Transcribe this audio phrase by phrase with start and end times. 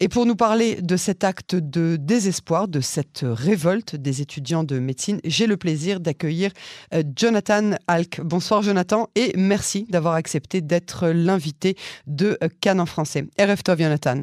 [0.00, 4.78] Et pour nous parler de cet acte de désespoir, de cette révolte des étudiants de
[4.78, 6.52] médecine, j'ai le plaisir d'accueillir
[6.94, 8.20] euh, Jonathan Alk.
[8.22, 11.76] Bonsoir Jonathan et merci d'avoir accepté d'être l'invité
[12.06, 13.26] de Cannes en français.
[13.40, 14.22] RF Tov Jonathan.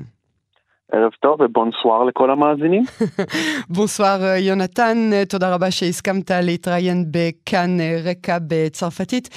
[0.91, 2.83] ערב טוב ובונסואר לכל המאזינים.
[3.69, 9.29] בונסואר יונתן, תודה רבה שהסכמת להתראיין בכאן רקע בצרפתית.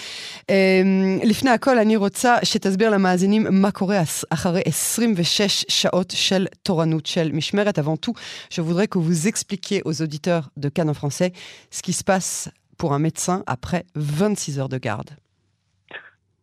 [1.25, 4.01] לפני הכל אני רוצה שתסביר למאזינים מה קורה
[4.31, 7.79] אחרי 26 שעות של תורנות של משמרת.
[7.79, 8.15] Avant tout,
[8.51, 11.31] je voudrais que vous expliquiez aux auditeurs de Cannes en français
[11.71, 15.11] ce qui se passe pour un médecin après 26 heures de garde.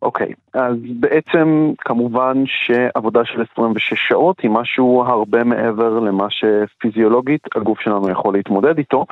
[0.02, 7.80] אוקיי, אז בעצם כמובן שעבודה של 26 שעות היא משהו הרבה מעבר למה שפיזיולוגית הגוף
[7.80, 9.06] שלנו יכול להתמודד איתו,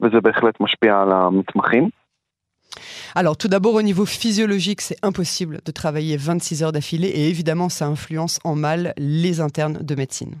[0.00, 1.88] וזה בהחלט משפיע על המתמחים.
[3.14, 7.68] Alors tout d'abord au niveau physiologique, c'est impossible de travailler 26 heures d'affilée et évidemment
[7.68, 10.34] ça influence en mal les internes de médecine.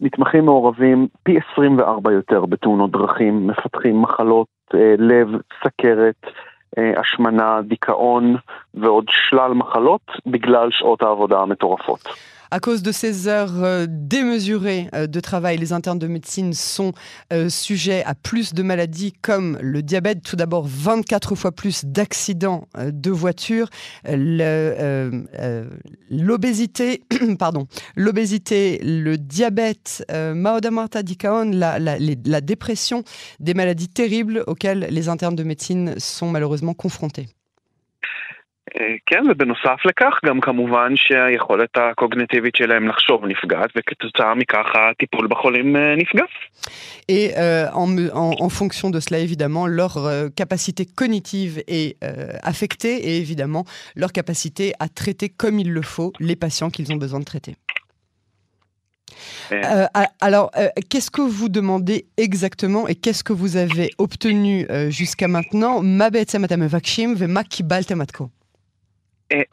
[0.00, 4.48] מתמחים מעורבים פי 24 יותר בתאונות דרכים, מפתחים מחלות
[4.98, 5.28] לב,
[5.64, 6.26] סכרת,
[6.96, 8.36] השמנה, דיכאון
[8.74, 12.00] ועוד שלל מחלות בגלל שעות העבודה המטורפות.
[12.50, 16.92] À cause de ces heures euh, démesurées euh, de travail, les internes de médecine sont
[17.32, 22.68] euh, sujets à plus de maladies comme le diabète, tout d'abord 24 fois plus d'accidents
[22.78, 23.68] de voiture,
[26.10, 27.02] l'obésité,
[27.38, 33.04] pardon, l'obésité, le diabète, Maodamarta Dikaon, la, la dépression,
[33.40, 37.28] des maladies terribles auxquelles les internes de médecine sont malheureusement confrontés.
[39.05, 46.23] כן, ובנוסף לכך גם כמובן שהיכולת הקוגנטיבית שלהם לחשוב נפגעת, וכתוצאה מכך הטיפול בחולים נפגע.
[47.09, 52.33] Et euh, en, en, en, fonction de cela, évidemment, leur euh, capacité cognitive est euh,
[52.43, 56.97] affectée et évidemment leur capacité à traiter comme il le faut les patients qu'ils ont
[56.97, 57.55] besoin de traiter.
[59.51, 59.85] Euh,
[60.21, 65.27] alors, euh, qu'est-ce que vous demandez exactement et qu'est-ce que vous avez obtenu euh, jusqu'à
[65.27, 66.09] maintenant Ma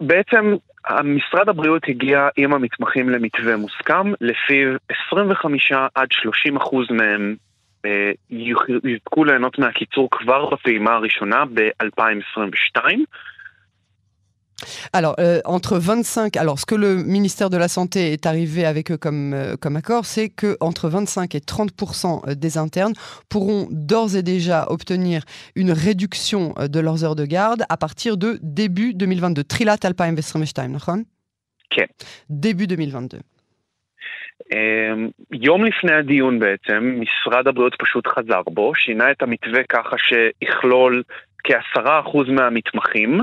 [0.02, 0.56] בעצם
[1.04, 4.76] משרד הבריאות הגיע עם המתמחים למתווה מוסכם, לפיו
[5.08, 7.36] 25 עד 30 אחוז מהם
[8.84, 12.82] יזכו ליהנות מהקיצור כבר בפעימה הראשונה ב-2022.
[14.93, 18.91] Alors, euh, entre 25, alors ce que le ministère de la Santé est arrivé avec
[18.91, 21.71] eux comme, euh, comme accord, c'est que entre 25 et 30
[22.27, 22.95] euh, des internes
[23.29, 25.23] pourront d'ores et déjà obtenir
[25.57, 29.45] une réduction de leurs heures de garde à partir de début 2022.
[29.45, 30.17] Trilat Alpine
[30.71, 31.05] נכון?
[31.71, 31.87] כן.
[32.31, 33.21] Début 2022.
[35.33, 41.03] יום לפני הדיון בעצם, משרד הבריאות פשוט חזר בו, שינה את המתווה ככה שיכלול
[41.44, 43.20] כעשרה אחוז מהמתמחים,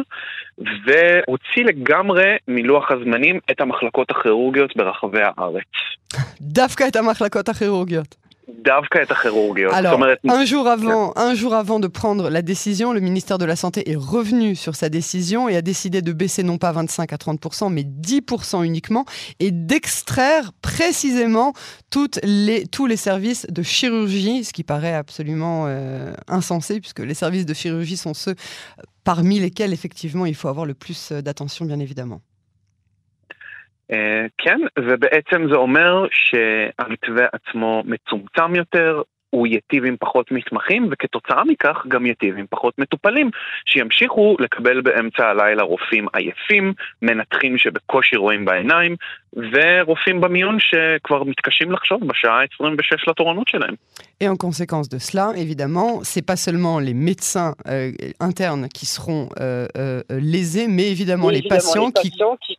[0.59, 5.65] והוציא לגמרי מלוח הזמנים את המחלקות הכירורגיות ברחבי הארץ.
[6.41, 8.28] דווקא את המחלקות הכירורגיות.
[9.73, 13.57] Alors, un jour avant, un jour avant de prendre la décision, le ministère de la
[13.57, 17.19] Santé est revenu sur sa décision et a décidé de baisser non pas 25 à
[17.19, 19.05] 30 mais 10% uniquement
[19.39, 21.53] et d'extraire précisément
[21.91, 27.15] toutes les, tous les services de chirurgie, ce qui paraît absolument euh, insensé puisque les
[27.15, 28.35] services de chirurgie sont ceux
[29.05, 32.21] parmi lesquels effectivement il faut avoir le plus euh, d'attention bien évidemment.
[34.39, 41.77] כן, ובעצם זה אומר שהמתווה עצמו מצומצם יותר, הוא ייטיב עם פחות מתמחים, וכתוצאה מכך
[41.89, 43.31] גם ייטיב עם פחות מטופלים,
[43.67, 46.73] שימשיכו לקבל באמצע הלילה רופאים עייפים,
[47.03, 48.97] מנתחים שבקושי רואים בעיניים,
[49.53, 53.75] ורופאים במיון שכבר מתקשים לחשוב בשעה 26 לתורנות שלהם.
[54.21, 59.29] Et en conséquence de cela, évidemment, c'est pas seulement les médecins euh, internes qui seront
[59.29, 62.59] euh, euh, lésés, mais évidemment, oui, les, évidemment patients les patients qui, qui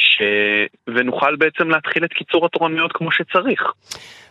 [0.00, 0.22] ש...
[0.88, 3.62] ונוכל בעצם להתחיל את קיצור התורנויות כמו שצריך.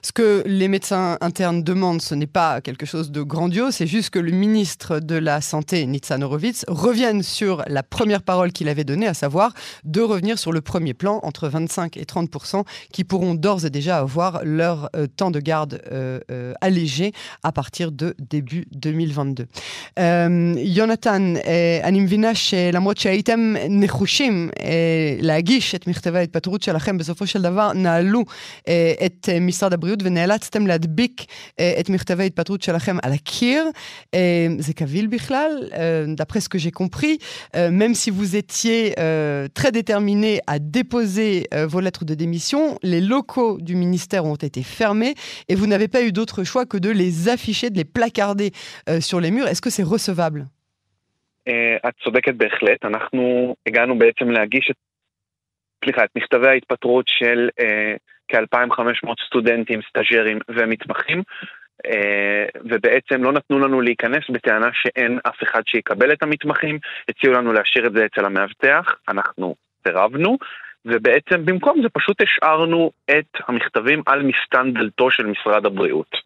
[0.05, 4.11] Ce que les médecins internes demandent, ce n'est pas quelque chose de grandiose, c'est juste
[4.11, 8.83] que le ministre de la Santé, Nitzan Horowitz, revienne sur la première parole qu'il avait
[8.83, 9.51] donnée, à savoir
[9.83, 12.29] de revenir sur le premier plan, entre 25 et 30
[12.93, 17.51] qui pourront d'ores et déjà avoir leur euh, temps de garde euh, euh, allégé à
[17.51, 19.47] partir de début 2022.
[20.57, 21.33] יונתן,
[21.83, 24.49] אני מבינה שלמרות שהייתם נחושים
[25.21, 28.23] להגיש להגיש את מכתבי ההתפטרות שלכם, בסופו של דבר נעלו
[28.67, 31.25] אה, את אה, משרד הבריאות ונאלצתם להדביק
[31.59, 33.63] אה, את מכתבי ההתפטרות שלכם על הקיר.
[34.13, 35.75] אה, זה קביל בכלל, euh,
[36.19, 37.15] d'après ce que j'ai compris,
[37.55, 42.61] euh, même si vous étiez euh, très déterminé à déposer euh, vos lettres de démission,
[42.93, 45.13] les locaux du ministère ont été fermés
[45.49, 48.49] et vous n'avez pas eu d'autre choix que de les afficher, de les placarder
[48.89, 49.47] euh, sur les murs.
[49.51, 50.43] Est-ce que c'est recevable
[51.87, 54.75] את צודקת בהחלט, אנחנו הגענו בעצם להגיש את,
[55.84, 57.94] סליחה, את מכתבי ההתפטרות של אה,
[58.28, 61.22] כ-2,500 סטודנטים, סטאג'רים ומתמחים,
[61.86, 66.78] אה, ובעצם לא נתנו לנו להיכנס בטענה שאין אף אחד שיקבל את המתמחים,
[67.08, 69.54] הציעו לנו להשאיר את זה אצל המאבטח, אנחנו
[69.88, 70.38] סירבנו,
[70.84, 76.16] ובעצם במקום זה פשוט השארנו את המכתבים על מסתן דלתו של משרד הבריאות.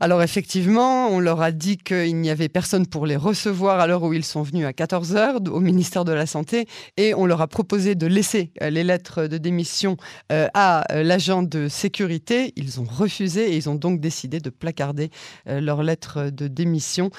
[0.00, 4.04] Alors effectivement, on leur a dit qu'il n'y avait personne pour les recevoir à l'heure
[4.04, 6.66] où ils sont venus à 14h au ministère de la Santé
[6.96, 9.96] et on leur a proposé de laisser euh, les lettres de démission
[10.30, 12.52] euh, à euh, l'agent de sécurité.
[12.54, 15.10] Ils ont refusé et ils ont donc décidé de placarder
[15.46, 17.10] leurs lettres de démission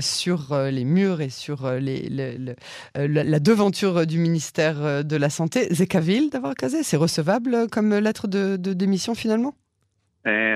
[0.00, 5.68] sur les murs et sur la devanture du ministère de la Santé.
[5.72, 9.54] Zekavil d'avoir casé, c'est recevable comme lettre de démission finalement?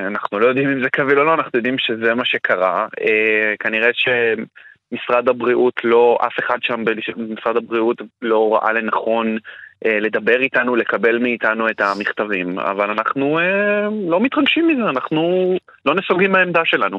[0.06, 2.86] אנחנו לא יודעים אם זה קביל או לא, אנחנו יודעים שזה מה שקרה.
[3.58, 6.84] כנראה שמשרד הבריאות לא, אף אחד שם
[7.16, 9.38] במשרד הבריאות לא ראה לנכון
[9.84, 12.58] לדבר איתנו, לקבל מאיתנו את המכתבים.
[12.58, 13.38] אבל אנחנו
[14.08, 15.54] לא מתרגשים מזה, אנחנו
[15.86, 16.98] לא נסוגים מהעמדה שלנו.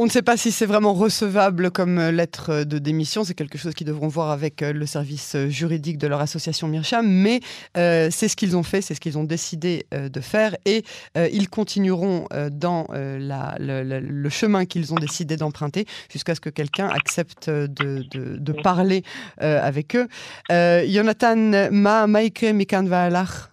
[0.00, 3.24] On ne sait pas si c'est vraiment recevable comme euh, lettre de démission.
[3.24, 6.68] C'est quelque chose qu'ils devront voir avec euh, le service euh, juridique de leur association
[6.68, 7.04] Mircham.
[7.04, 7.40] Mais
[7.74, 10.54] c'est ce qu'ils ont fait, c'est ce qu'ils ont décidé de faire.
[10.64, 10.84] Et
[11.32, 18.52] ils continueront dans le, chemin qu'ils ont décidé d'emprunter jusqu'à ce que quelqu'un accepte de,
[18.62, 19.02] parler
[19.38, 20.08] avec eux.
[20.50, 22.58] Jonathan, ma, mikan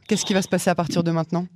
[0.08, 1.48] qu'est-ce qui va se passer à partir de maintenant?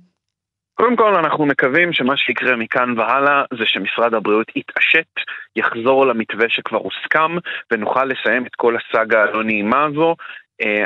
[0.80, 5.12] קודם כל אנחנו מקווים שמה שיקרה מכאן והלאה זה שמשרד הבריאות יתעשת,
[5.56, 7.36] יחזור למתווה שכבר הוסכם
[7.72, 10.16] ונוכל lessayem את כל הסאגה הלא נעימה הזו.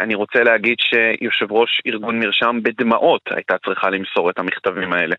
[0.00, 5.14] אני רוצה להגיד שיושב ראש ארגון מרשם בדמעות הייתה צריכה למסור את המכתבים האלה.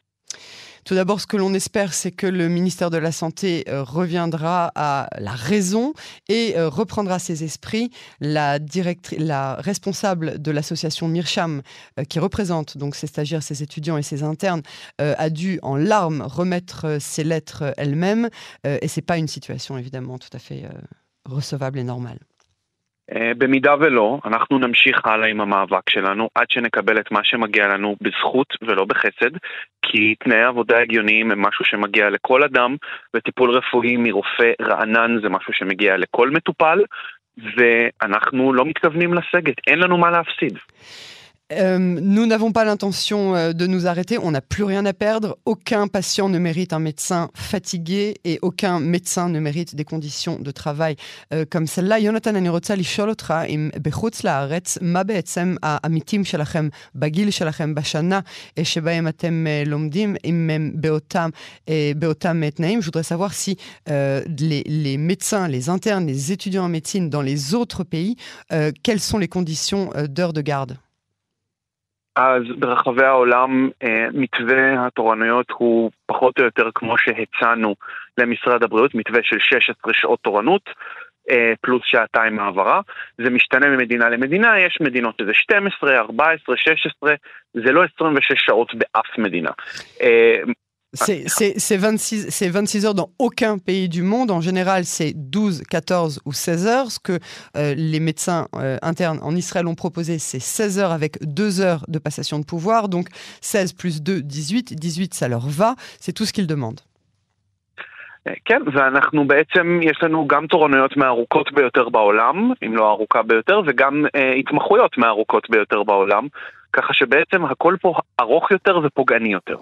[0.86, 4.72] Tout d'abord, ce que l'on espère, c'est que le ministère de la Santé euh, reviendra
[4.76, 5.94] à la raison
[6.30, 7.90] et euh, reprendra ses esprits.
[8.22, 8.60] La,
[9.58, 11.64] responsable de l'association Mircham,
[12.00, 14.62] euh, qui représente donc ses stagiaires, ses étudiants et ses internes,
[15.00, 18.30] a dû en larmes remettre ses lettres elle-même.
[18.64, 20.66] et c'est pas une situation évidemment tout à fait
[21.26, 22.20] recevable et normale.
[23.12, 28.48] במידה ולא, אנחנו נמשיך הלאה עם המאבק שלנו עד שנקבל את מה שמגיע לנו בזכות
[28.62, 29.38] ולא בחסד,
[29.82, 32.76] כי תנאי עבודה הגיוניים הם משהו שמגיע לכל אדם,
[33.16, 36.80] וטיפול רפואי מרופא רענן זה משהו שמגיע לכל מטופל,
[37.58, 40.58] ואנחנו לא מתכוונים לסגת, אין לנו מה להפסיד.
[41.53, 45.37] Euh, nous n'avons pas l'intention euh, de nous arrêter, on n'a plus rien à perdre.
[45.45, 50.51] Aucun patient ne mérite un médecin fatigué et aucun médecin ne mérite des conditions de
[50.51, 50.97] travail
[51.33, 51.99] euh, comme celle-là.
[51.99, 58.21] יונתן, אני רוצה לשאול אותך אם בחוץ לארץ, מה בעצם העמיתים שלכם בגיל שלכם בשנה
[58.63, 61.31] שבהם אתם לומדים, אם הם באותם,
[61.97, 62.81] באותם תנאים?
[62.81, 63.57] Je voudrais savoir si
[63.87, 68.17] les, les médecins, les internes, les étudiants en médecine dans les autres pays,
[68.83, 70.79] quelles sont les conditions d'heure de garde
[72.16, 73.70] אז ברחבי העולם
[74.14, 77.76] מתווה התורנויות הוא פחות או יותר כמו שהצענו
[78.18, 80.70] למשרד הבריאות, מתווה של 16 שעות תורנות.
[81.62, 82.82] פלוס שעתיים מעברה,
[83.18, 87.14] זה משתנה ממדינה למדינה, יש מדינות שזה 12, 14, 16,
[87.54, 89.52] זה לא 26 שעות באף mediנה.
[90.95, 94.33] C'est 26, 26 heures dans aucun pays du monde.
[94.33, 96.91] En général, c'est 12, 14 ou 16 heures.
[96.91, 97.19] Ce que
[97.57, 101.85] euh, les médecins euh, internes en Israël ont proposé, c'est 16 heures avec 2 heures
[101.87, 102.89] de passation de pouvoir.
[102.89, 103.07] Donc
[103.41, 104.75] 16 plus 2, 18.
[104.75, 105.77] 18, ça leur va.
[106.01, 106.81] C'est tout ce qu'ils demandent.
[108.45, 114.05] כן, ואנחנו בעצם, יש לנו גם תורנויות מהארוכות ביותר בעולם, אם לא הארוכה ביותר, וגם
[114.15, 116.27] אה, התמחויות מהארוכות ביותר בעולם,
[116.73, 119.57] ככה שבעצם הכל פה ארוך יותר ופוגעני יותר.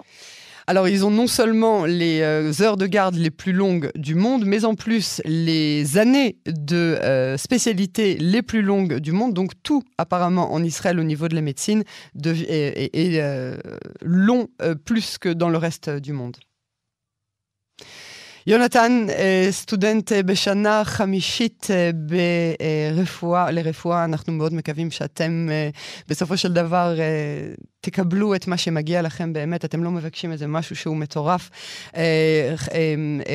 [0.69, 4.43] Alors, ils ont non seulement les euh, heures de garde les plus longues du monde,
[4.45, 9.33] mais en plus les années de euh, spécialité les plus longues du monde.
[9.33, 11.83] Donc, tout, apparemment, en Israël, au niveau de la médecine,
[12.23, 13.57] est, euh,
[14.03, 14.47] long
[14.85, 16.37] plus que dans le reste du monde.
[18.47, 19.07] יונתן,
[19.51, 25.49] סטודנט בשנה חמישית ברפואה, לרפואה, אנחנו מאוד מקווים שאתם
[26.07, 26.95] בסופו של דבר
[27.83, 31.49] תקבלו את מה שמגיע לכם באמת, אתם לא מבקשים איזה משהו שהוא מטורף.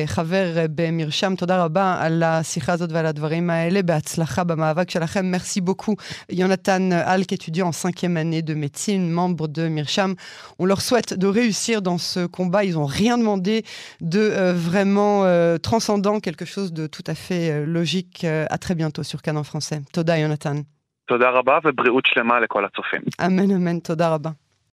[0.05, 3.81] חבר במרשם, תודה רבה על השיחה הזאת ועל הדברים האלה.
[3.81, 5.31] בהצלחה במאבק שלכם.
[5.35, 5.95] Merci beaucoup,
[6.31, 10.15] Jonathan Alk, étudiant en cinquième année de médecine, membre de Mircham.
[10.59, 12.63] On leur souhaite de réussir dans ce combat.
[12.63, 13.63] Ils n'ont rien demandé
[14.01, 18.25] de euh, vraiment euh, transcendant, quelque chose de tout à fait euh, logique.
[18.25, 19.81] à très bientôt sur Canon français.
[19.93, 20.57] Toda, Jonathan.
[21.10, 23.00] תודה רבה ובריאות שלמה לכל הצופים.
[23.26, 24.30] אמן, אמן, תודה רבה.